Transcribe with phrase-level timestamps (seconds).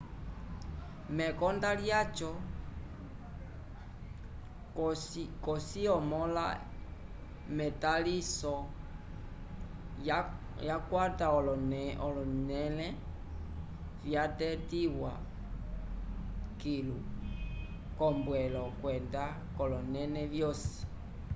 [1.17, 2.31] mekonda lyaco
[5.43, 6.45] cosi omõla
[7.55, 8.55] k'etaliso
[10.67, 11.25] yakwata
[12.09, 12.87] olonẽle
[14.05, 15.11] vyatetiwa
[16.61, 16.97] kilu
[17.97, 19.23] k'ombwelo kwenda
[19.55, 20.77] k'olonẽle vyosi